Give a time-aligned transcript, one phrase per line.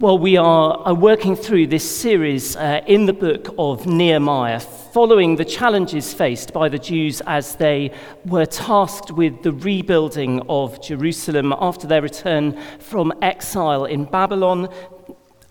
[0.00, 5.44] Well, we are, working through this series uh, in the book of Nehemiah, following the
[5.44, 7.92] challenges faced by the Jews as they
[8.24, 14.68] were tasked with the rebuilding of Jerusalem after their return from exile in Babylon,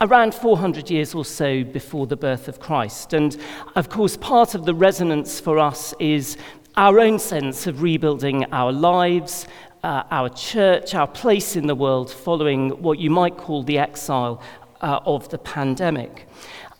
[0.02, 3.14] around 400 years or so before the birth of Christ.
[3.14, 3.38] And
[3.76, 6.36] of course, part of the resonance for us is
[6.76, 9.46] our own sense of rebuilding our lives,
[9.84, 14.42] uh, our church, our place in the world following what you might call the exile
[14.82, 16.28] uh, of the pandemic.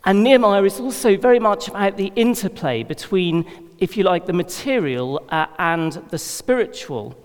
[0.04, 3.44] And Nehemiah is also very much about the interplay between,
[3.78, 7.16] if you like, the material uh, and the spiritual.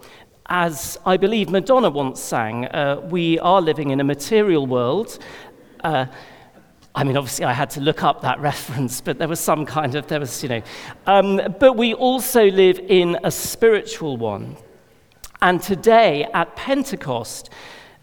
[0.47, 5.17] As I believe Madonna once sang, uh, we are living in a material world.
[5.83, 6.05] Uh,
[6.93, 9.95] I mean, obviously, I had to look up that reference, but there was some kind
[9.95, 10.61] of, there was, you know.
[11.05, 14.55] Um, but we also live in a spiritual one.
[15.41, 17.49] And today at Pentecost,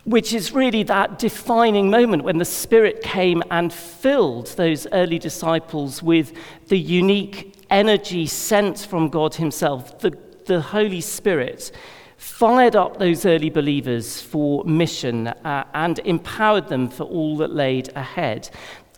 [0.04, 6.02] which is really that defining moment when the Spirit came and filled those early disciples
[6.02, 6.32] with
[6.68, 11.72] the unique energy sent from God Himself, the, the Holy Spirit
[12.16, 17.90] fired up those early believers for mission uh, and empowered them for all that laid
[17.96, 18.48] ahead.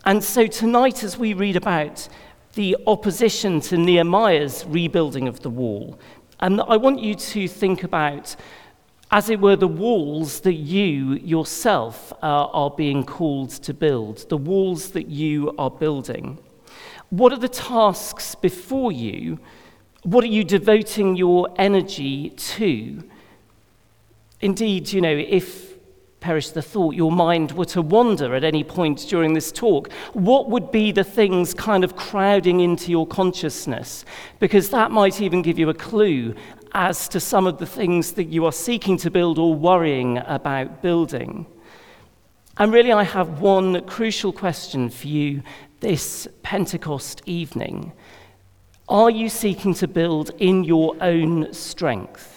[0.05, 2.09] And so tonight, as we read about
[2.55, 5.99] the opposition to Nehemiah's rebuilding of the wall,
[6.41, 8.37] and I want you to think about,
[9.11, 14.37] as it were, the walls that you yourself uh, are being called to build, the
[14.37, 16.39] walls that you are building.
[17.11, 19.39] What are the tasks before you?
[20.03, 23.03] What are you devoting your energy to?
[24.41, 25.66] Indeed, you know, if
[26.27, 30.51] perish the thought, your mind were to wander at any point during this talk, what
[30.51, 34.05] would be the things kind of crowding into your consciousness?
[34.41, 36.35] Because that might even give you a clue
[36.73, 40.83] as to some of the things that you are seeking to build or worrying about
[40.83, 41.47] building.
[42.59, 45.45] And really, I have one crucial question for you
[45.79, 47.93] this Pentecost evening.
[48.89, 52.36] Are you seeking to build in your own strength?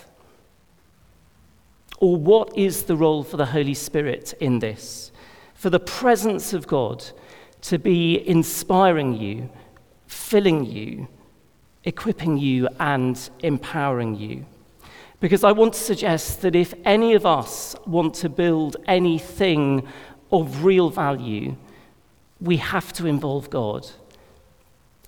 [2.00, 5.12] Or what is the role for the Holy Spirit in this?
[5.54, 7.04] For the presence of God
[7.62, 9.50] to be inspiring you,
[10.08, 11.10] filling you,
[11.84, 14.46] equipping you, and empowering you.
[15.20, 19.86] Because I want to suggest that if any of us want to build anything
[20.32, 21.58] of real value,
[22.40, 23.86] we have to involve God.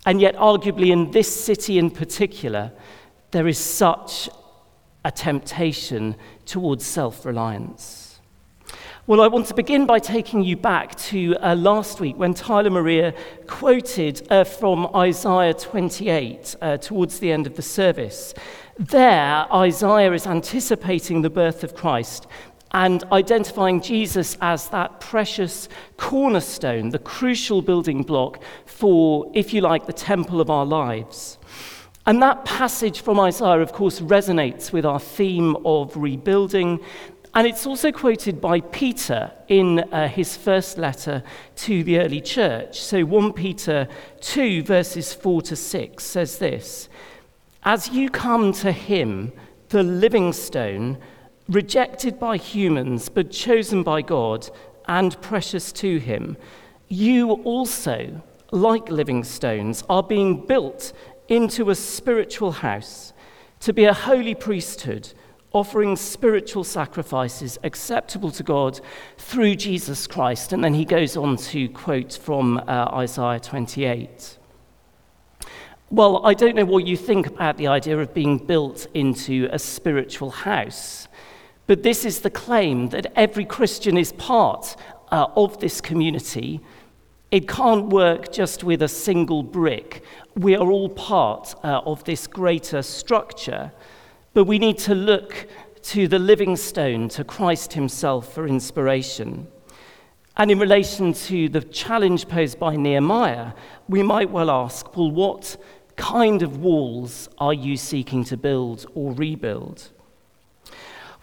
[0.06, 2.74] And yet, arguably, in this city in particular,
[3.32, 4.30] there is such
[5.04, 8.12] a temptation towards self reliance.
[9.08, 12.70] Well, I want to begin by taking you back to uh, last week when Tyler
[12.70, 13.16] Maria
[13.48, 18.36] quoted uh, from Isaiah 28 uh, towards the end of the service.
[18.78, 22.28] There, Isaiah is anticipating the birth of Christ
[22.74, 25.68] and identifying Jesus as that precious
[25.98, 31.38] cornerstone, the crucial building block for, if you like, the temple of our lives.
[32.06, 36.80] And that passage from Isaiah, of course, resonates with our theme of rebuilding.
[37.34, 41.24] And it's also quoted by Peter in uh, his first letter
[41.58, 42.82] to the early church.
[42.82, 43.88] So 1 Peter
[44.22, 46.90] 2, verses 4 to 6 says this
[47.64, 49.32] As you come to him,
[49.70, 50.98] the living stone,
[51.48, 54.50] rejected by humans, but chosen by God
[54.88, 56.36] and precious to him,
[56.90, 60.92] you also, like living stones, are being built
[61.32, 63.14] into a spiritual house
[63.62, 65.14] to be a holy priesthood,
[65.54, 68.82] offering spiritual sacrifices acceptable to God
[69.18, 70.52] through Jesus Christ.
[70.52, 74.40] And then he goes on to quote from uh, Isaiah 28.
[75.90, 79.60] Well, I don't know what you think about the idea of being built into a
[79.60, 81.08] spiritual house,
[81.66, 84.76] but this is the claim that every Christian is part
[85.14, 86.60] uh, of this community
[87.32, 90.04] it can't work just with a single brick.
[90.36, 93.72] We are all part uh, of this greater structure,
[94.34, 95.48] but we need to look
[95.84, 99.48] to the living stone, to Christ Himself, for inspiration.
[100.38, 103.52] And in relation to the challenge posed by Nehemiah,
[103.90, 105.58] we might well ask well, what
[105.98, 109.90] kind of walls are you seeking to build or rebuild?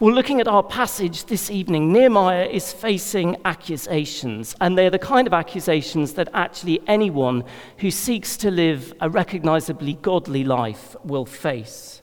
[0.01, 5.27] Well, looking at our passage this evening, Nehemiah is facing accusations, and they're the kind
[5.27, 7.43] of accusations that actually anyone
[7.79, 12.01] who seeks to live a recognizably godly life will face.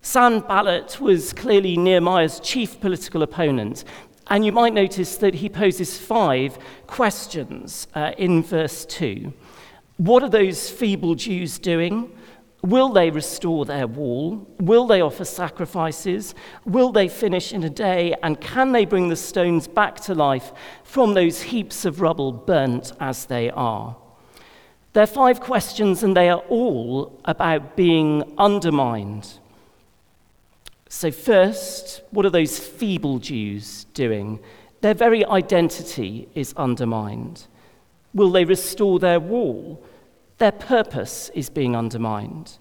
[0.00, 3.84] Sanballat was clearly Nehemiah's chief political opponent,
[4.28, 9.30] and you might notice that he poses five questions uh, in verse 2.
[9.98, 12.16] What are those feeble Jews doing?
[12.62, 14.46] Will they restore their wall?
[14.58, 16.34] Will they offer sacrifices?
[16.64, 18.14] Will they finish in a day?
[18.22, 22.92] And can they bring the stones back to life from those heaps of rubble burnt
[22.98, 23.96] as they are?
[24.94, 29.38] There are five questions, and they are all about being undermined.
[30.88, 34.40] So, first, what are those feeble Jews doing?
[34.80, 37.46] Their very identity is undermined.
[38.14, 39.84] Will they restore their wall?
[40.38, 42.58] Their purpose is being undermined.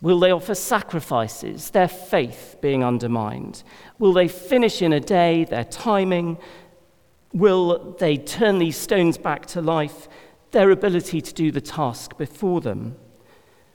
[0.00, 1.70] Will they offer sacrifices?
[1.70, 3.62] Their faith being undermined.
[3.98, 5.44] Will they finish in a day?
[5.44, 6.36] Their timing.
[7.32, 10.08] Will they turn these stones back to life?
[10.50, 12.96] Their ability to do the task before them.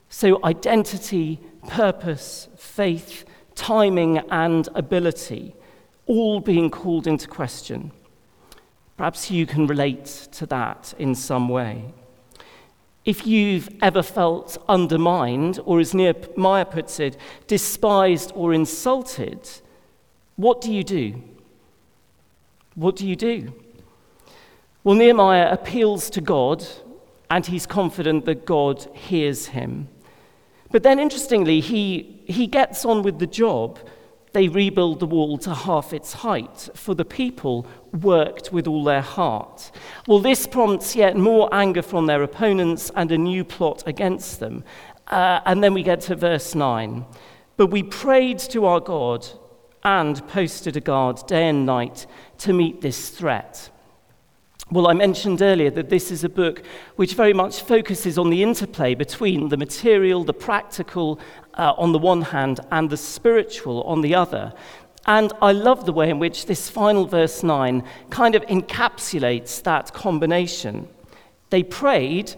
[0.10, 5.56] So, identity, purpose, faith, timing, and ability
[6.10, 7.92] all being called into question.
[8.98, 11.94] Perhaps you can relate to that in some way.
[13.06, 17.18] If you've ever felt undermined, or as Nehemiah puts it,
[17.48, 19.50] despised or insulted,
[20.36, 21.22] what do you do?
[22.76, 23.54] What do you do?
[24.84, 26.66] Well, Nehemiah appeals to God,
[27.30, 29.88] and he's confident that God hears him.
[30.72, 33.80] But then, interestingly, he, he gets on with the job
[34.32, 39.02] they rebuild the wall to half its height, for the people worked with all their
[39.02, 39.72] heart.
[40.08, 44.64] Well, this prompts yet more anger from their opponents and a new plot against them.
[45.08, 47.06] Uh, and then we get to verse 9.
[47.58, 49.28] But we prayed to our God
[49.84, 52.06] and posted a guard day and night
[52.40, 53.70] to meet this threat.
[54.72, 56.62] Well, I mentioned earlier that this is a book
[56.96, 61.20] which very much focuses on the interplay between the material, the practical
[61.56, 64.54] uh, on the one hand, and the spiritual on the other.
[65.06, 69.94] And I love the way in which this final verse 9 kind of encapsulates that
[69.94, 70.88] combination.
[71.50, 72.36] They prayed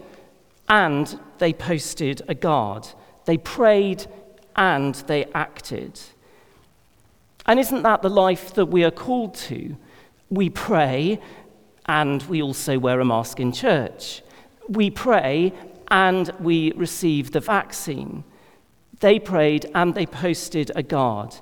[0.69, 2.87] and they posted a guard.
[3.25, 4.05] They prayed
[4.55, 5.99] and they acted.
[7.45, 9.75] And isn't that the life that we are called to?
[10.29, 11.19] We pray
[11.87, 14.21] and we also wear a mask in church.
[14.69, 15.53] We pray
[15.89, 18.23] and we receive the vaccine.
[19.01, 21.35] They prayed and they posted a guard.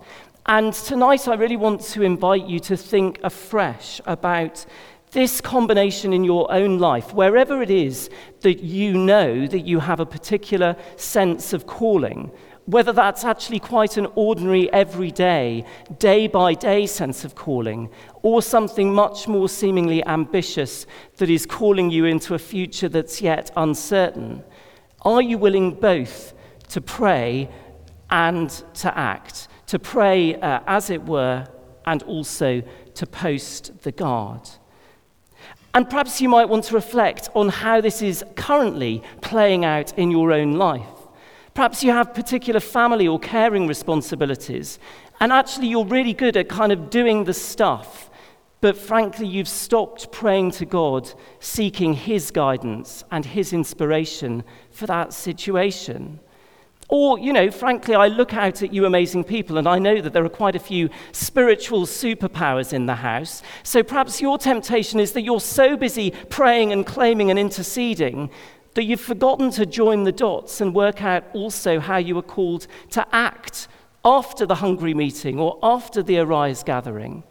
[0.46, 4.66] And tonight, I really want to invite you to think afresh about
[5.12, 8.10] this combination in your own life, wherever it is
[8.42, 12.32] that you know that you have a particular sense of calling,
[12.66, 15.66] whether that's actually quite an ordinary, everyday,
[15.98, 17.90] day by day sense of calling,
[18.22, 20.86] or something much more seemingly ambitious
[21.18, 24.44] that is calling you into a future that's yet uncertain.
[25.02, 26.34] Are you willing both
[26.70, 27.50] to pray
[28.10, 29.48] and to act?
[29.68, 31.48] To pray, uh, as it were,
[31.86, 32.62] and also
[32.96, 34.50] to post the guard.
[35.74, 40.10] And perhaps you might want to reflect on how this is currently playing out in
[40.10, 40.86] your own life.
[41.54, 44.80] Perhaps you have particular family or caring responsibilities,
[45.20, 48.10] and actually you're really good at kind of doing the stuff,
[48.62, 55.14] but frankly, you've stopped praying to God, seeking His guidance and His inspiration for that
[55.14, 56.20] situation.
[56.90, 60.12] Or, you know, frankly, I look out at you amazing people and I know that
[60.12, 63.44] there are quite a few spiritual superpowers in the house.
[63.62, 68.32] So perhaps your temptation is that you're so busy praying and claiming and interceding
[68.74, 72.66] that you've forgotten to join the dots and work out also how you are called
[72.90, 73.68] to act
[74.04, 77.24] after the hungry meeting or after the arise gathering.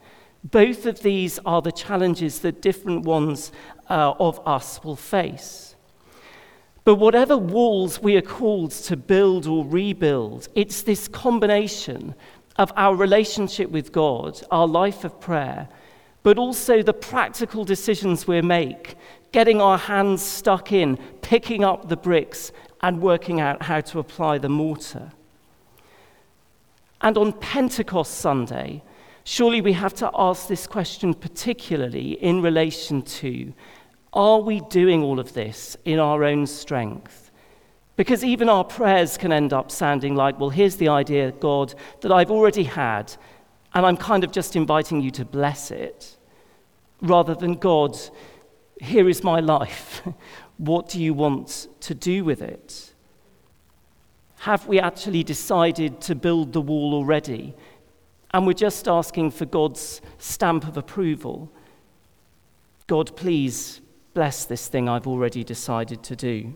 [0.44, 3.50] Both of these are the challenges that different ones
[3.90, 5.74] uh, of us will face.
[6.88, 12.14] But whatever walls we are called to build or rebuild, it's this combination
[12.56, 15.68] of our relationship with God, our life of prayer,
[16.22, 18.96] but also the practical decisions we make
[19.32, 24.38] getting our hands stuck in, picking up the bricks, and working out how to apply
[24.38, 25.12] the mortar.
[27.02, 28.82] And on Pentecost Sunday,
[29.24, 33.52] surely we have to ask this question particularly in relation to
[34.12, 37.30] are we doing all of this in our own strength?
[37.96, 42.12] Because even our prayers can end up sounding like, well, here's the idea, God, that
[42.12, 43.12] I've already had,
[43.74, 46.16] and I'm kind of just inviting you to bless it,
[47.02, 47.98] rather than, God,
[48.80, 50.02] here is my life.
[50.58, 52.94] what do you want to do with it?
[54.40, 57.54] Have we actually decided to build the wall already?
[58.30, 61.50] And we're just asking for God's stamp of approval.
[62.86, 63.80] God, please
[64.14, 66.54] bless this thing I've already decided to do.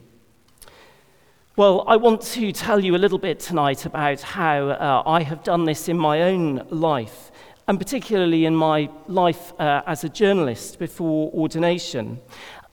[1.56, 5.44] Well, I want to tell you a little bit tonight about how uh, I have
[5.44, 7.30] done this in my own life
[7.68, 12.20] and particularly in my life uh, as a journalist before ordination.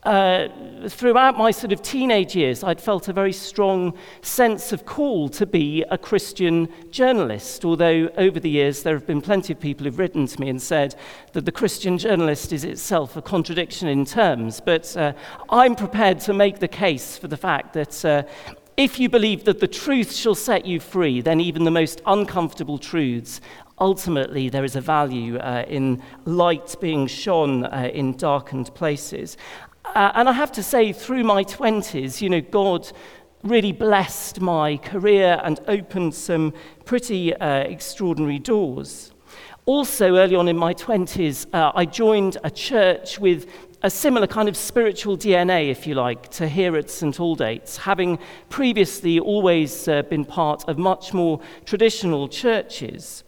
[0.02, 0.48] Uh,
[0.88, 3.92] throughout my sort of teenage years, I'd felt a very strong
[4.22, 7.64] sense of call to be a Christian journalist.
[7.66, 10.60] Although over the years, there have been plenty of people who've written to me and
[10.60, 10.94] said
[11.34, 14.60] that the Christian journalist is itself a contradiction in terms.
[14.60, 15.12] But uh,
[15.50, 18.22] I'm prepared to make the case for the fact that uh,
[18.78, 22.78] if you believe that the truth shall set you free, then even the most uncomfortable
[22.78, 23.42] truths
[23.80, 29.36] ultimately there is a value uh, in light being shone uh, in darkened places.
[29.94, 32.90] Uh, and I have to say, through my 20s, you know, God
[33.42, 36.54] really blessed my career and opened some
[36.84, 39.12] pretty uh, extraordinary doors.
[39.66, 43.50] Also, early on in my 20s, uh, I joined a church with
[43.82, 47.16] a similar kind of spiritual DNA, if you like, to here at St.
[47.16, 48.18] Aldate's, having
[48.48, 53.24] previously always uh, been part of much more traditional churches.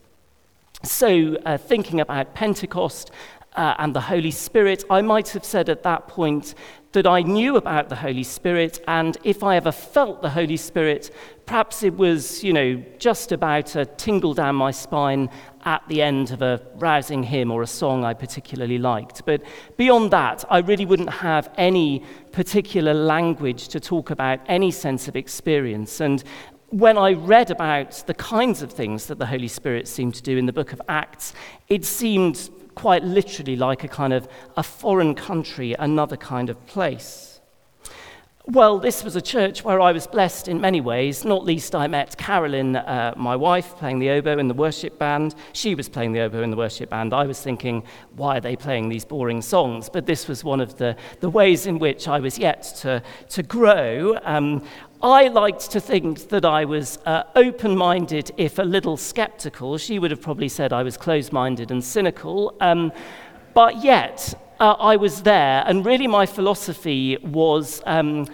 [0.85, 3.11] So, uh, thinking about Pentecost
[3.57, 6.55] uh, and the Holy Spirit, I might have said at that point
[6.93, 11.11] that I knew about the Holy Spirit, and if I ever felt the Holy Spirit,
[11.47, 15.31] perhaps it was, you know, just about a tingle down my spine
[15.65, 19.25] at the end of a rousing hymn or a song I particularly liked.
[19.25, 19.43] But
[19.77, 25.17] beyond that, I really wouldn't have any particular language to talk about any sense of
[25.17, 26.01] experience.
[26.01, 26.23] And
[26.69, 30.37] when I read about the kinds of things that the Holy Spirit seemed to do
[30.37, 31.33] in the book of Acts,
[31.69, 37.33] it seemed quite literally like a kind of a foreign country, another kind of place.
[38.47, 41.25] Well, this was a church where I was blessed in many ways.
[41.25, 45.37] Not least, I met Carolyn, uh, my wife, playing the oboe in the worship band.
[45.53, 47.15] She was playing the oboe in the worship band.
[47.15, 47.85] I was thinking,
[48.17, 49.89] why are they playing these boring songs?
[49.89, 53.43] But this was one of the, the ways in which I was yet to, to
[53.45, 54.19] grow.
[54.25, 54.67] Um,
[55.03, 59.77] I liked to think that I was uh, open minded, if a little skeptical.
[59.77, 62.57] She would have probably said I was closed minded and cynical.
[62.61, 62.93] Um,
[63.53, 68.29] but yet, uh, I was there, and really my philosophy was um,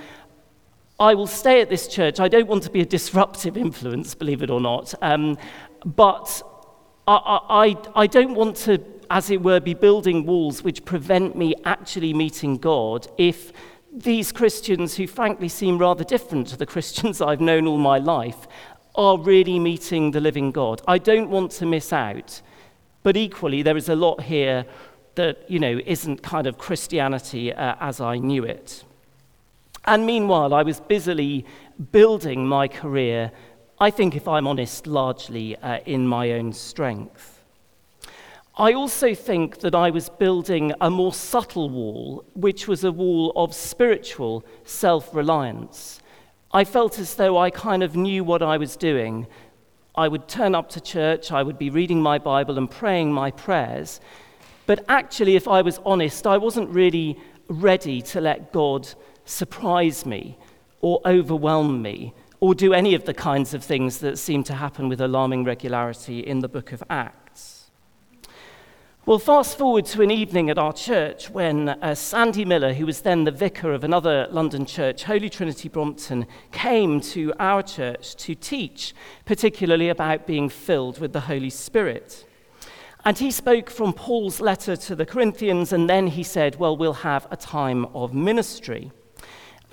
[1.00, 2.20] I will stay at this church.
[2.20, 5.38] I don't want to be a disruptive influence, believe it or not, um,
[5.86, 6.42] but
[7.06, 11.54] I, I, I don't want to, as it were, be building walls which prevent me
[11.64, 13.52] actually meeting God if
[13.92, 18.46] these Christians, who frankly seem rather different to the Christians I've known all my life,
[18.94, 20.82] are really meeting the living God.
[20.86, 22.42] I don't want to miss out.
[23.02, 24.66] But equally, there is a lot here
[25.14, 28.84] that, you know, isn't kind of Christianity uh, as I knew it.
[29.84, 31.46] And meanwhile, I was busily
[31.92, 33.30] building my career,
[33.78, 37.37] I think, if I'm honest, largely uh, in my own strength.
[38.60, 43.32] I also think that I was building a more subtle wall, which was a wall
[43.36, 46.00] of spiritual self reliance.
[46.50, 49.28] I felt as though I kind of knew what I was doing.
[49.94, 53.30] I would turn up to church, I would be reading my Bible and praying my
[53.30, 54.00] prayers,
[54.66, 58.88] but actually, if I was honest, I wasn't really ready to let God
[59.24, 60.36] surprise me
[60.80, 64.88] or overwhelm me or do any of the kinds of things that seem to happen
[64.88, 67.27] with alarming regularity in the book of Acts.
[69.08, 73.00] Well, fast forward to an evening at our church when uh, Sandy Miller, who was
[73.00, 78.34] then the vicar of another London church, Holy Trinity Brompton, came to our church to
[78.34, 82.26] teach, particularly about being filled with the Holy Spirit.
[83.02, 86.92] And he spoke from Paul's letter to the Corinthians, and then he said, Well, we'll
[86.92, 88.92] have a time of ministry.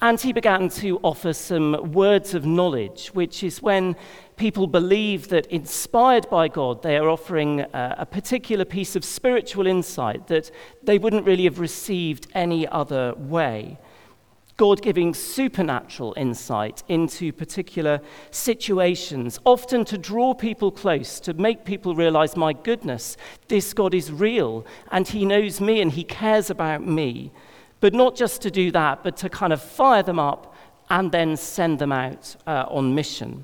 [0.02, 3.98] And he began to offer some words of knowledge, which is when
[4.38, 9.68] people believe that, inspired by God, they are offering a, a particular piece of spiritual
[9.68, 10.52] insight that
[10.84, 13.78] they wouldn't really have received any other way.
[14.58, 18.00] God giving supernatural insight into particular
[18.32, 23.18] situations, often to draw people close, to make people realize, my goodness,
[23.50, 27.34] this God is real and He knows me and He cares about me.
[27.82, 30.56] But not just to do that, but to kind of fire them up
[30.90, 33.44] and then send them out uh, on mission.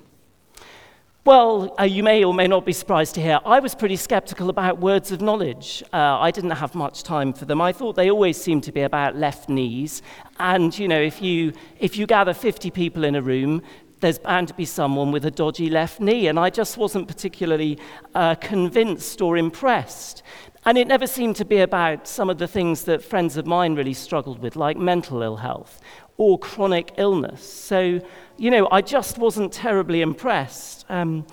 [1.24, 4.50] Well, uh, you may or may not be surprised to hear, I was pretty skeptical
[4.50, 5.84] about words of knowledge.
[5.94, 7.62] Uh, I didn't have much time for them.
[7.62, 10.02] I thought they always seemed to be about left knees.
[10.40, 13.62] And, you know, if you, if you gather 50 people in a room,
[14.00, 16.26] there's bound to be someone with a dodgy left knee.
[16.26, 17.78] And I just wasn't particularly
[18.16, 20.24] uh, convinced or impressed.
[20.66, 23.76] And it never seemed to be about some of the things that friends of mine
[23.76, 25.82] really struggled with, like mental ill health
[26.18, 27.44] or chronic illness.
[27.44, 28.00] So,
[28.42, 30.84] you know, I just wasn't terribly impressed.
[30.90, 31.28] Um,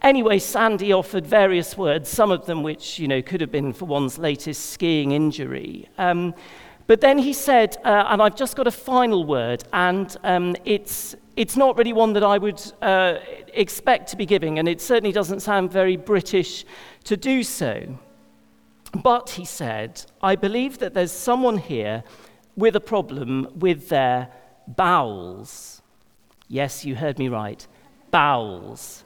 [0.00, 3.84] anyway, Sandy offered various words, some of them which, you know, could have been for
[3.84, 5.86] one's latest skiing injury.
[5.98, 6.34] Um,
[6.86, 11.14] but then he said, uh, and I've just got a final word, and um, it's,
[11.36, 13.16] it's not really one that I would uh,
[13.52, 16.64] expect to be giving, and it certainly doesn't sound very British
[17.04, 17.98] to do so.
[18.94, 22.02] But, he said, I believe that there's someone here
[22.56, 24.28] with a problem with their
[24.66, 25.75] bowels.
[26.48, 27.66] Yes, you heard me right.
[28.10, 29.04] Bowels.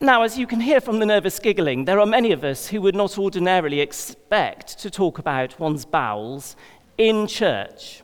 [0.00, 2.80] Now, as you can hear from the nervous giggling, there are many of us who
[2.80, 6.56] would not ordinarily expect to talk about one's bowels
[6.96, 8.02] in church.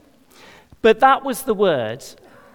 [0.82, 2.04] But that was the word,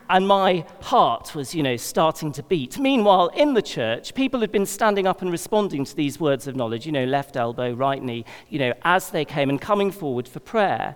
[0.10, 2.78] and my heart was, you know, starting to beat.
[2.78, 6.56] Meanwhile, in the church, people had been standing up and responding to these words of
[6.56, 10.28] knowledge, you know, left elbow, right knee, you know, as they came and coming forward
[10.28, 10.96] for prayer.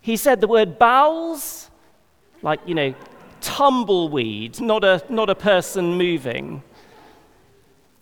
[0.00, 1.70] He said the word bowels,
[2.40, 2.94] like, you know,
[3.48, 6.62] tumbleweed, not a, not a person moving.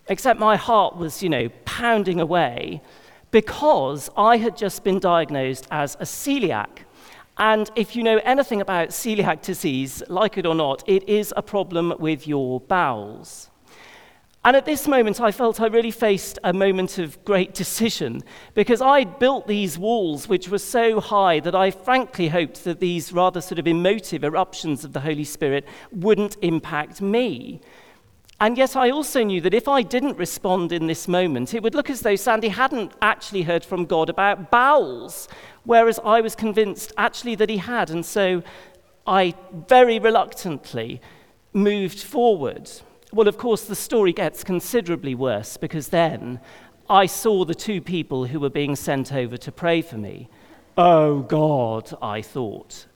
[0.08, 2.82] Except my heart was, you know, pounding away
[3.30, 6.68] because I had just been diagnosed as a celiac.
[7.38, 11.42] And if you know anything about celiac disease, like it or not, it is a
[11.42, 13.50] problem with your bowels.
[14.46, 18.22] And at this moment, I felt I really faced a moment of great decision
[18.54, 23.12] because I'd built these walls which were so high that I frankly hoped that these
[23.12, 27.60] rather sort of emotive eruptions of the Holy Spirit wouldn't impact me.
[28.38, 31.74] And yet, I also knew that if I didn't respond in this moment, it would
[31.74, 35.26] look as though Sandy hadn't actually heard from God about bowels,
[35.64, 37.90] whereas I was convinced actually that he had.
[37.90, 38.44] And so
[39.08, 39.34] I
[39.66, 41.00] very reluctantly
[41.52, 42.70] moved forward.
[43.12, 46.40] Well, of course, the story gets considerably worse because then
[46.90, 50.28] I saw the two people who were being sent over to pray for me.
[50.76, 52.86] Oh, God, I thought.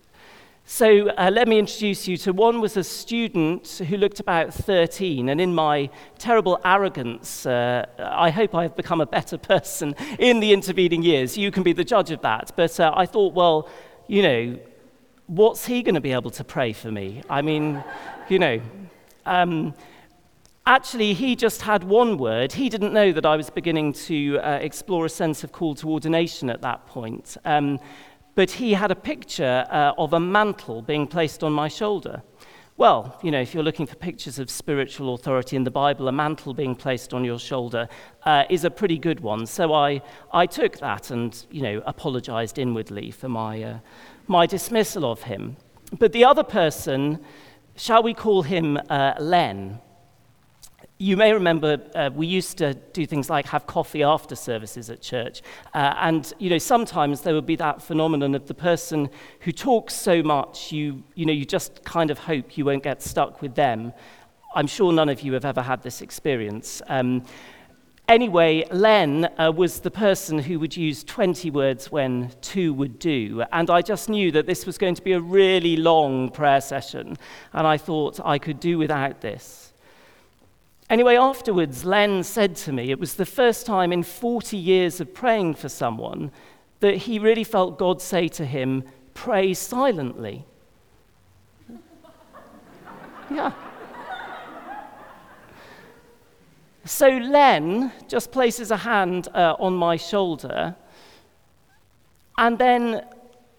[0.64, 5.28] So uh, let me introduce you to one was a student who looked about 13,
[5.28, 10.40] and in my terrible arrogance, uh, I hope I have become a better person in
[10.40, 11.38] the intervening years.
[11.38, 12.52] You can be the judge of that.
[12.56, 13.68] But uh, I thought, well,
[14.08, 14.58] you know,
[15.28, 17.22] what's he going to be able to pray for me?
[17.30, 17.82] I mean,
[18.28, 18.60] you know.
[19.24, 19.74] Um,
[20.66, 22.52] actually, he just had one word.
[22.52, 25.90] He didn't know that I was beginning to uh, explore a sense of call to
[25.90, 27.36] ordination at that point.
[27.44, 27.78] Um,
[28.34, 32.22] but he had a picture uh, of a mantle being placed on my shoulder.
[32.76, 36.12] Well, you know, if you're looking for pictures of spiritual authority in the Bible, a
[36.12, 37.88] mantle being placed on your shoulder
[38.24, 39.44] uh, is a pretty good one.
[39.44, 40.00] So I,
[40.32, 43.78] I took that and, you know, apologized inwardly for my, uh,
[44.28, 45.58] my dismissal of him.
[45.98, 47.22] But the other person,
[47.76, 49.80] shall we call him uh, Len?
[51.02, 55.00] You may remember uh, we used to do things like have coffee after services at
[55.00, 55.40] church.
[55.72, 59.08] Uh, and, you know, sometimes there would be that phenomenon of the person
[59.40, 63.00] who talks so much, you, you know, you just kind of hope you won't get
[63.00, 63.94] stuck with them.
[64.54, 66.82] I'm sure none of you have ever had this experience.
[66.86, 67.24] Um,
[68.06, 73.42] anyway, Len uh, was the person who would use 20 words when two would do.
[73.52, 77.16] And I just knew that this was going to be a really long prayer session.
[77.54, 79.59] And I thought I could do without this.
[80.90, 85.14] Anyway, afterwards, Len said to me, it was the first time in 40 years of
[85.14, 86.32] praying for someone
[86.80, 88.82] that he really felt God say to him,
[89.14, 90.44] Pray silently.
[93.30, 93.52] yeah.
[96.84, 100.74] So Len just places a hand uh, on my shoulder,
[102.36, 103.04] and then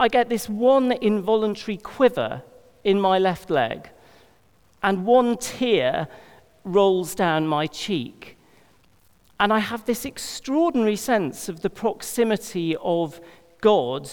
[0.02, 2.42] I get this one involuntary quiver
[2.84, 3.90] in my left leg,
[4.84, 6.10] and one tear
[6.64, 8.38] rolls down my cheek.
[9.40, 13.20] And I have this extraordinary sense of the proximity of
[13.60, 14.10] God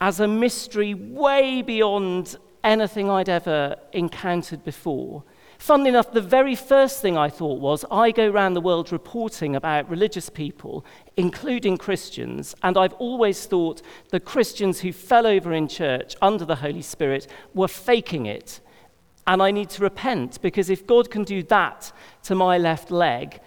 [0.00, 5.22] as a mystery way beyond anything I'd ever encountered before.
[5.58, 9.54] Funnily enough, the very first thing I thought was I go around the world reporting
[9.54, 10.86] about religious people,
[11.18, 16.56] including Christians, and I've always thought the Christians who fell over in church under the
[16.56, 18.60] Holy Spirit were faking it
[19.26, 21.92] and I need to repent because if God can do that
[22.24, 23.40] to my left leg,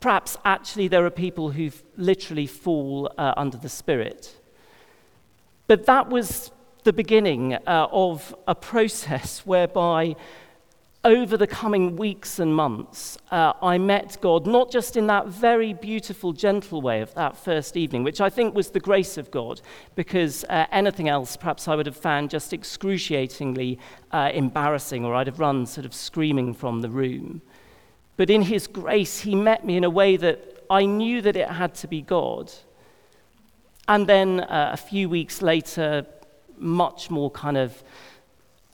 [0.00, 4.36] perhaps actually there are people who literally fall uh, under the Spirit.
[5.66, 6.50] But that was
[6.82, 10.16] the beginning uh, of a process whereby
[11.04, 15.74] over the coming weeks and months, uh, I met God not just in that very
[15.74, 19.60] beautiful, gentle way of that first evening, which I think was the grace of God,
[19.94, 23.78] because uh, anything else perhaps I would have found just excruciatingly
[24.12, 27.42] uh, embarrassing, or I'd have run sort of screaming from the room.
[28.16, 31.48] But in His grace, He met me in a way that I knew that it
[31.48, 32.50] had to be God.
[33.86, 36.06] And then uh, a few weeks later,
[36.56, 37.82] much more kind of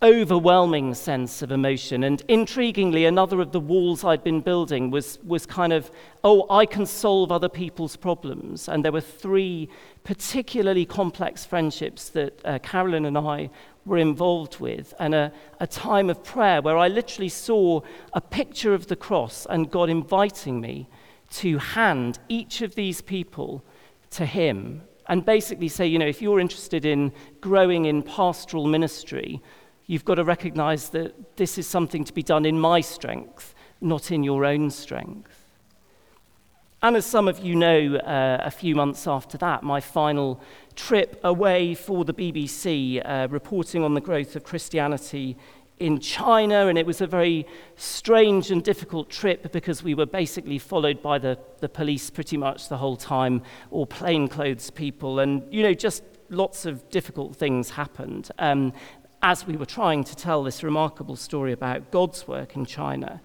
[0.02, 2.04] overwhelming sense of emotion.
[2.04, 5.90] And intriguingly, another of the walls I'd been building was, was kind of,
[6.24, 8.68] oh, I can solve other people's problems.
[8.68, 9.68] And there were three
[10.04, 13.50] particularly complex friendships that uh, Carolyn and I
[13.84, 17.80] were involved with, and a, a time of prayer where I literally saw
[18.12, 20.88] a picture of the cross and God inviting me
[21.32, 23.64] to hand each of these people
[24.10, 29.42] to Him and basically say, you know, if you're interested in growing in pastoral ministry,
[29.90, 34.12] you've got to recognize that this is something to be done in my strength, not
[34.12, 35.36] in your own strength.
[36.80, 40.40] And as some of you know, uh, a few months after that, my final
[40.76, 45.36] trip away for the BBC, uh, reporting on the growth of Christianity
[45.80, 50.58] in China, and it was a very strange and difficult trip because we were basically
[50.58, 55.64] followed by the, the police pretty much the whole time, or plainclothes people, and you
[55.64, 58.30] know, just lots of difficult things happened.
[58.38, 58.72] Um,
[59.22, 63.20] as we were trying to tell this remarkable story about God's work in China.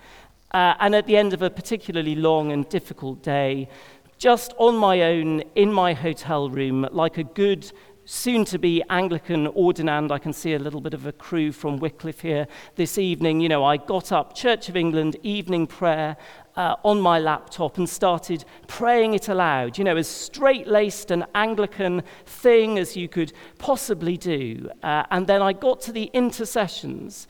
[0.52, 3.70] Uh, and at the end of a particularly long and difficult day,
[4.18, 7.72] just on my own in my hotel room, like a good
[8.06, 10.12] soon to be Anglican ordinand.
[10.12, 13.42] I can see a little bit of a crew from Wycliffe here this evening.
[13.42, 16.16] You know, I got up, Church of England, evening prayer
[16.56, 19.78] uh, on my laptop and started praying it aloud.
[19.78, 24.70] You know, as straight laced an Anglican thing as you could possibly do.
[24.84, 27.28] Uh, and then I got to the intercessions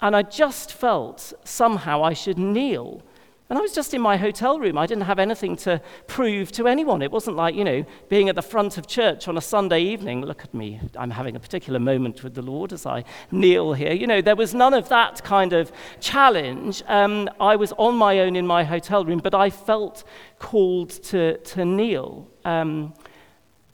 [0.00, 3.02] and I just felt somehow I should kneel
[3.48, 4.76] and I was just in my hotel room.
[4.76, 7.00] I didn't have anything to prove to anyone.
[7.00, 10.22] It wasn't like, you know, being at the front of church on a Sunday evening.
[10.22, 10.80] Look at me.
[10.98, 13.92] I'm having a particular moment with the Lord as I kneel here.
[13.92, 16.82] You know, there was none of that kind of challenge.
[16.88, 20.02] Um, I was on my own in my hotel room, but I felt
[20.40, 22.26] called to, to kneel.
[22.44, 22.94] Um,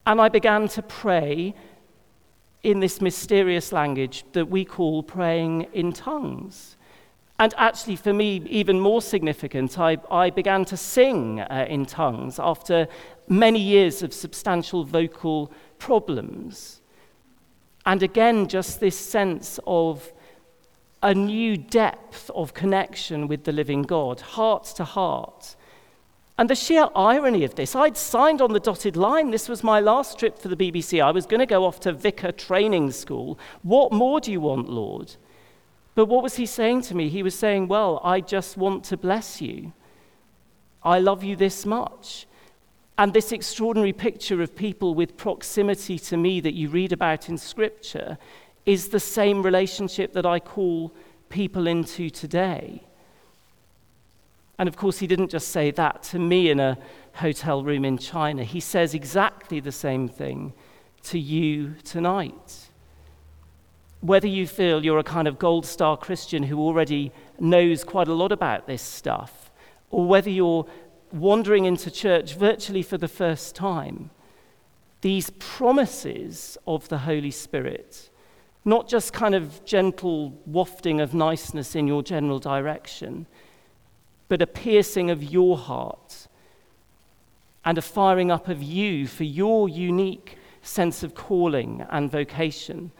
[0.06, 1.54] and I began to pray
[2.62, 6.76] in this mysterious language that we call praying in tongues.
[7.42, 12.38] And actually, for me, even more significant, I, I began to sing uh, in tongues
[12.38, 12.86] after
[13.26, 15.50] many years of substantial vocal
[15.80, 16.82] problems.
[17.84, 20.12] And again, just this sense of
[21.02, 25.56] a new depth of connection with the living God, heart to heart.
[26.38, 29.32] And the sheer irony of this, I'd signed on the dotted line.
[29.32, 31.02] This was my last trip for the BBC.
[31.02, 33.36] I was going to go off to vicar training school.
[33.62, 35.16] What more do you want, Lord?
[35.94, 37.08] But what was he saying to me?
[37.08, 39.72] He was saying, Well, I just want to bless you.
[40.82, 42.26] I love you this much.
[42.98, 47.38] And this extraordinary picture of people with proximity to me that you read about in
[47.38, 48.18] Scripture
[48.66, 50.92] is the same relationship that I call
[51.28, 52.82] people into today.
[54.58, 56.78] And of course, he didn't just say that to me in a
[57.14, 60.52] hotel room in China, he says exactly the same thing
[61.04, 62.68] to you tonight
[64.02, 68.14] whether you feel you're a kind of gold star Christian who already knows quite a
[68.14, 69.50] lot about this stuff,
[69.90, 70.66] or whether you're
[71.12, 74.10] wandering into church virtually for the first time,
[75.02, 78.10] these promises of the Holy Spirit,
[78.64, 83.26] not just kind of gentle wafting of niceness in your general direction,
[84.28, 86.26] but a piercing of your heart
[87.64, 92.90] and a firing up of you for your unique sense of calling and vocation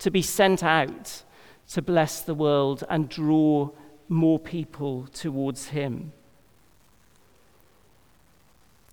[0.00, 1.22] to be sent out
[1.70, 3.70] to bless the world and draw
[4.08, 6.12] more people towards Him.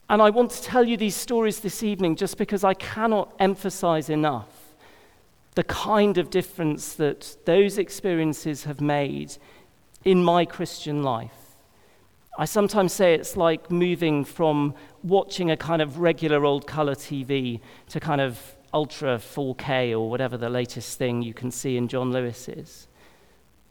[0.09, 4.09] And I want to tell you these stories this evening just because I cannot emphasize
[4.09, 4.49] enough
[5.55, 9.37] the kind of difference that those experiences have made
[10.03, 11.55] in my Christian life.
[12.37, 17.61] I sometimes say it's like moving from watching a kind of regular old color TV
[17.89, 22.11] to kind of Ultra 4K or whatever the latest thing you can see in John
[22.11, 22.89] Lewis is.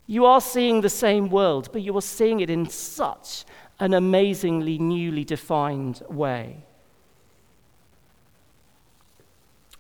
[0.07, 3.45] You are seeing the same world, but you are seeing it in such
[3.79, 6.65] an amazingly newly defined way.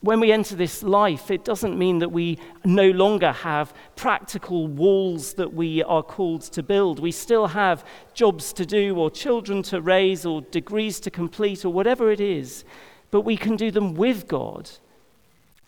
[0.03, 5.33] When we enter this life, it doesn't mean that we no longer have practical walls
[5.35, 7.01] that we are called to build.
[7.01, 7.83] We still have
[8.13, 12.67] jobs to do, or children to raise, or degrees to complete, or whatever it is,
[13.11, 14.71] but we can do them with God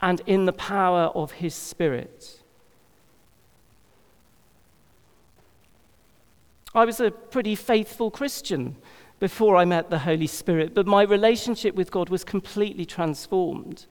[0.00, 2.40] and in the power of His Spirit.
[6.74, 8.76] I was a pretty faithful Christian
[9.18, 13.87] before I met the Holy Spirit, but my relationship with God was completely transformed.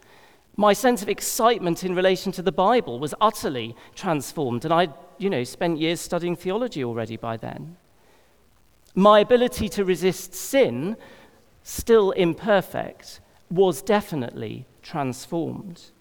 [0.55, 5.29] My sense of excitement in relation to the Bible was utterly transformed, and I, you
[5.29, 7.75] know, spent years studying theology already by then.
[8.93, 10.95] My ability to resist sin,
[11.63, 15.91] still imperfect, was definitely transformed.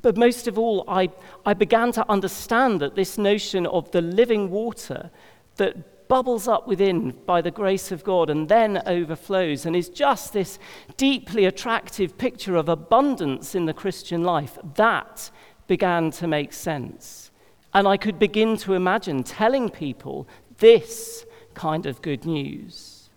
[0.00, 1.10] But most of all, I,
[1.44, 5.10] I began to understand that this notion of the living water
[5.56, 10.32] that bubbles up within by the grace of God and then overflows and is just
[10.32, 10.58] this
[10.96, 15.30] deeply attractive picture of abundance in the Christian life, that
[15.66, 17.30] began to make sense.
[17.74, 20.28] And I could begin to imagine telling people
[20.58, 23.08] this kind of good news.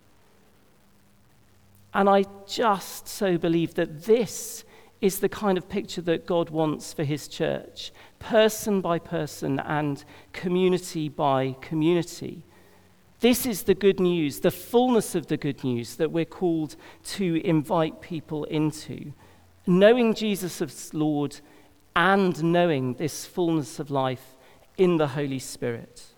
[1.94, 4.64] And I just so believe that this
[5.00, 10.04] is the kind of picture that God wants for his church, person by person and
[10.32, 12.42] community by community.
[13.20, 17.46] This is the good news, the fullness of the good news that we're called to
[17.46, 19.12] invite people into.
[19.66, 21.40] Knowing Jesus as Lord
[21.94, 24.36] and knowing this fullness of life
[24.78, 26.09] in the Holy Spirit.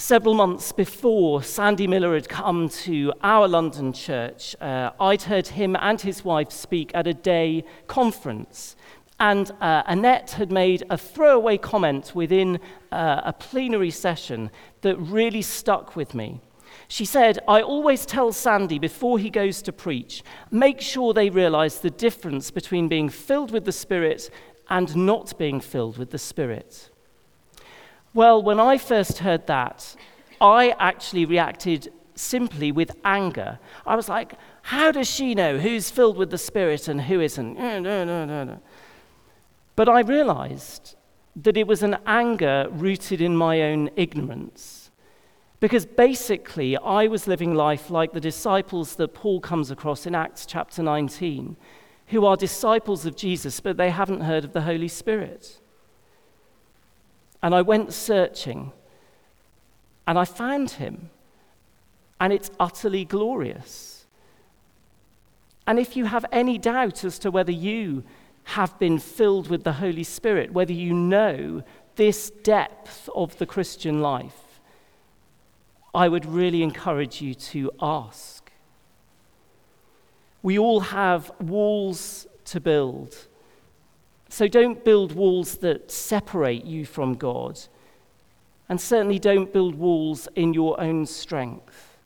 [0.00, 5.76] Several months before Sandy Miller had come to our London church, uh, I'd heard him
[5.78, 8.76] and his wife speak at a day conference.
[9.20, 12.60] And uh, Annette had made a throwaway comment within
[12.90, 16.40] uh, a plenary session that really stuck with me.
[16.88, 21.80] She said, I always tell Sandy before he goes to preach, make sure they realize
[21.80, 24.30] the difference between being filled with the Spirit
[24.70, 26.89] and not being filled with the Spirit.
[28.12, 29.94] Well, when I first heard that,
[30.40, 33.58] I actually reacted simply with anger.
[33.86, 37.56] I was like, how does she know who's filled with the Spirit and who isn't?
[37.56, 38.60] No, no, no, no.
[39.76, 40.96] But I realized
[41.36, 44.90] that it was an anger rooted in my own ignorance.
[45.60, 50.46] Because basically, I was living life like the disciples that Paul comes across in Acts
[50.46, 51.56] chapter 19,
[52.08, 55.59] who are disciples of Jesus, but they haven't heard of the Holy Spirit.
[57.42, 58.72] And I went searching
[60.06, 61.10] and I found him.
[62.20, 64.06] And it's utterly glorious.
[65.66, 68.04] And if you have any doubt as to whether you
[68.44, 71.62] have been filled with the Holy Spirit, whether you know
[71.96, 74.60] this depth of the Christian life,
[75.94, 78.50] I would really encourage you to ask.
[80.42, 83.28] We all have walls to build.
[84.30, 87.58] So don't build walls that separate you from God.
[88.68, 91.98] And certainly don't build walls in your own strength.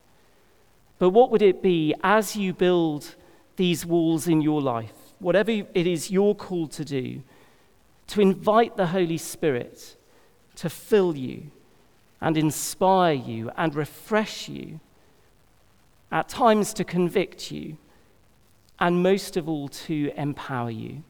[0.99, 3.15] But what would it be as you build
[3.57, 7.23] these walls in your life, whatever it is you're called to do,
[8.07, 9.97] to invite the Holy Spirit
[10.57, 11.51] to fill you
[12.23, 14.81] and inspire you and refresh you,
[16.11, 17.77] at times to convict you,
[18.81, 21.03] and most of all to empower you?